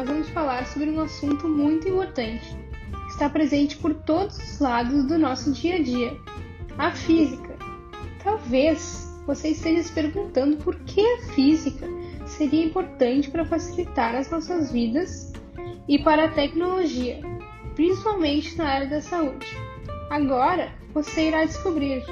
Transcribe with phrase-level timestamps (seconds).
[0.00, 2.56] nós vamos falar sobre um assunto muito importante,
[3.04, 6.16] que está presente por todos os lados do nosso dia a dia:
[6.78, 7.54] a física.
[8.24, 11.86] Talvez você esteja se perguntando por que a física
[12.24, 15.34] seria importante para facilitar as nossas vidas
[15.86, 17.20] e para a tecnologia,
[17.74, 19.46] principalmente na área da saúde.
[20.08, 22.02] Agora você irá descobrir.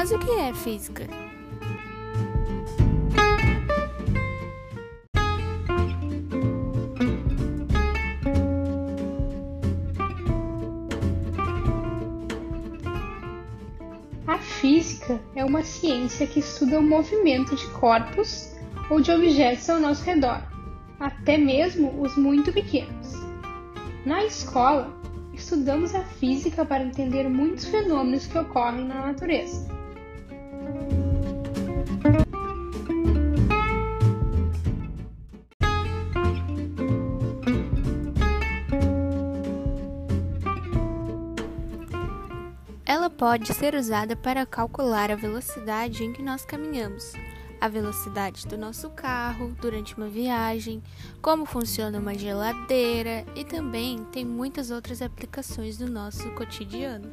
[0.00, 1.08] Mas o que é física?
[14.28, 18.54] A física é uma ciência que estuda o movimento de corpos
[18.88, 20.40] ou de objetos ao nosso redor,
[21.00, 23.14] até mesmo os muito pequenos.
[24.06, 24.96] Na escola,
[25.34, 29.77] estudamos a física para entender muitos fenômenos que ocorrem na natureza.
[42.88, 47.12] Ela pode ser usada para calcular a velocidade em que nós caminhamos,
[47.60, 50.82] a velocidade do nosso carro durante uma viagem,
[51.20, 57.10] como funciona uma geladeira e também tem muitas outras aplicações do nosso cotidiano.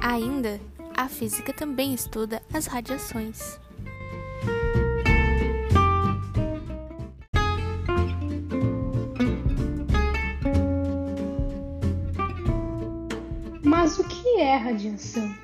[0.00, 0.58] Ainda,
[0.96, 3.60] a física também estuda as radiações.
[14.58, 15.34] Radiação?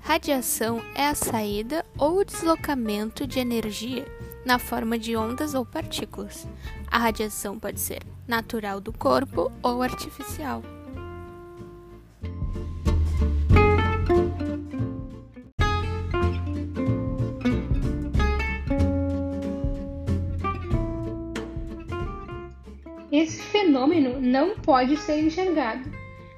[0.00, 4.04] Radiação é a saída ou o deslocamento de energia
[4.44, 6.46] na forma de ondas ou partículas.
[6.86, 10.62] A radiação pode ser natural do corpo ou artificial.
[23.12, 25.86] Esse fenômeno não pode ser enxergado,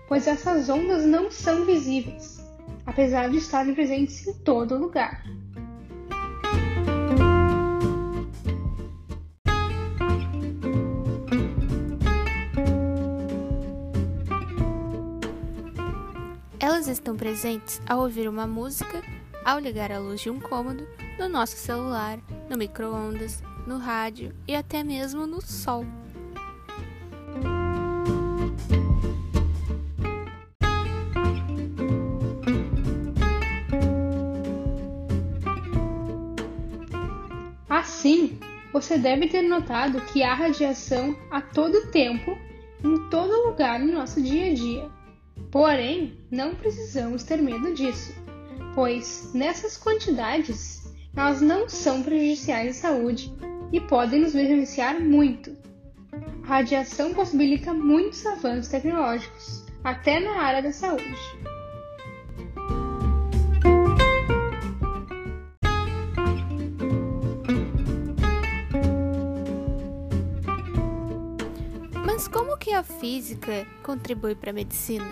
[0.08, 2.44] pois essas ondas não são visíveis,
[2.84, 5.22] apesar de estarem presentes em todo lugar.
[16.58, 19.00] Elas estão presentes ao ouvir uma música,
[19.44, 20.84] ao ligar a luz de um cômodo,
[21.20, 22.18] no nosso celular,
[22.50, 25.86] no micro-ondas, no rádio e até mesmo no sol.
[37.74, 38.38] Assim,
[38.72, 42.38] você deve ter notado que há radiação a todo tempo,
[42.84, 44.88] em todo lugar no nosso dia a dia.
[45.50, 48.14] Porém, não precisamos ter medo disso,
[48.76, 50.84] pois nessas quantidades
[51.16, 53.34] elas não são prejudiciais à saúde
[53.72, 55.56] e podem nos beneficiar muito.
[56.44, 61.12] A radiação possibilita muitos avanços tecnológicos, até na área da saúde.
[72.64, 75.04] Que a física contribui para a medicina?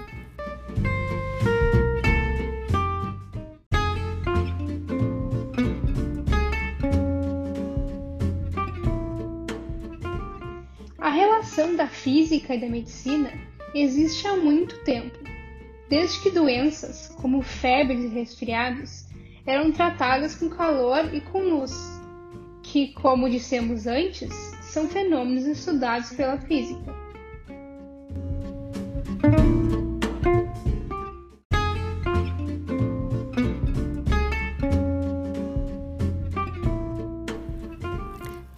[10.96, 13.30] A relação da física e da medicina
[13.74, 15.18] existe há muito tempo,
[15.90, 19.04] desde que doenças, como febres e resfriados,
[19.44, 22.00] eram tratadas com calor e com luz,
[22.62, 24.32] que, como dissemos antes,
[24.62, 27.01] são fenômenos estudados pela física.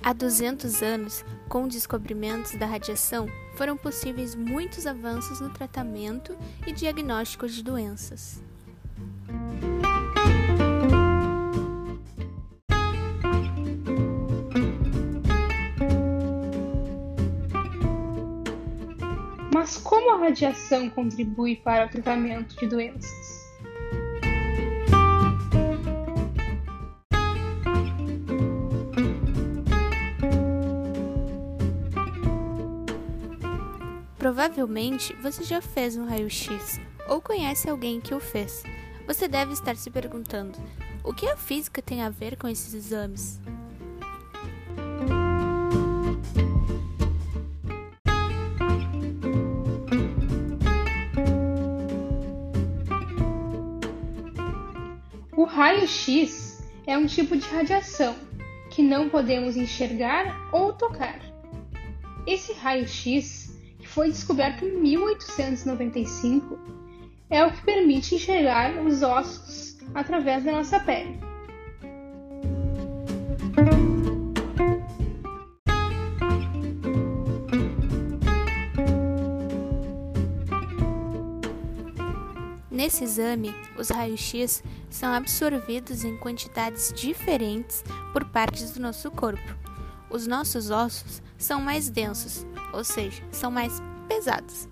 [0.06, 6.37] Há 200 anos, com descobrimentos da radiação, foram possíveis muitos avanços no tratamento
[6.67, 8.43] e diagnóstico de doenças.
[19.55, 23.24] Mas como a radiação contribui para o tratamento de doenças?
[34.25, 36.81] Provavelmente você já fez um raio-x
[37.11, 38.62] ou conhece alguém que o fez.
[39.06, 40.59] Você deve estar se perguntando:
[41.05, 43.38] o que a física tem a ver com esses exames?
[55.37, 58.17] O raio-x é um tipo de radiação
[58.71, 61.21] que não podemos enxergar ou tocar.
[62.26, 63.44] Esse raio-x,
[63.94, 66.58] foi descoberto em 1895,
[67.31, 71.20] é o que permite enxergar os ossos através da nossa pele.
[82.69, 89.56] Nesse exame, os raios-x são absorvidos em quantidades diferentes por partes do nosso corpo.
[90.11, 92.44] Os nossos ossos são mais densos,
[92.75, 94.69] ou seja, são mais pesados,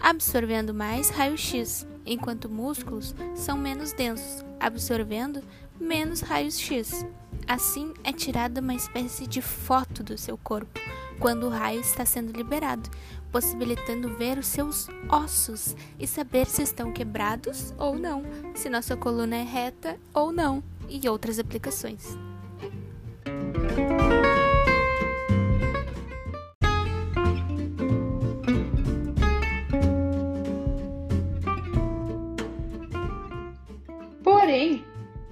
[0.00, 5.42] absorvendo mais raio-x, enquanto músculos são menos densos, absorvendo
[5.80, 7.04] menos raios-x.
[7.46, 10.80] Assim, é tirada uma espécie de foto do seu corpo
[11.18, 12.90] quando o raio está sendo liberado,
[13.32, 18.22] possibilitando ver os seus ossos e saber se estão quebrados ou não,
[18.54, 22.16] se nossa coluna é reta ou não, e outras aplicações.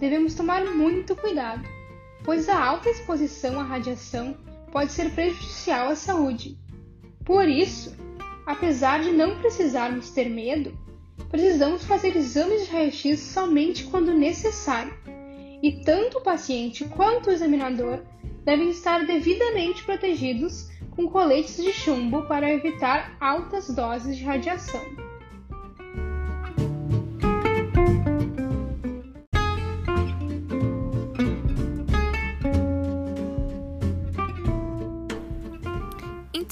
[0.05, 1.67] Devemos tomar muito cuidado,
[2.23, 4.37] pois a alta exposição à radiação
[4.71, 6.59] pode ser prejudicial à saúde.
[7.25, 7.97] Por isso,
[8.45, 10.77] apesar de não precisarmos ter medo,
[11.31, 14.93] precisamos fazer exames de raio-x somente quando necessário,
[15.63, 18.01] e tanto o paciente quanto o examinador
[18.45, 24.83] devem estar devidamente protegidos com coletes de chumbo para evitar altas doses de radiação.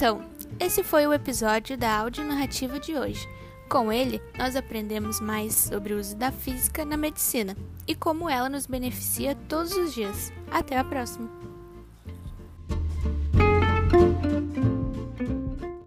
[0.02, 0.20] Então,
[0.58, 3.25] esse foi o episódio da audionarrativa de hoje.
[3.69, 7.56] Com ele, nós aprendemos mais sobre o uso da física na medicina
[7.87, 10.32] e como ela nos beneficia todos os dias.
[10.50, 11.51] Até a próxima!